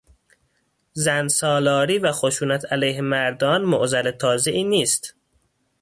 زن 0.93 1.27
سالاری 1.27 1.97
و 1.99 2.11
خشونت 2.11 2.65
علیه 2.73 3.01
مردان 3.01 3.61
معضل 3.61 4.11
تازه 4.11 4.51
ای 4.51 4.63
نیست 4.63 5.15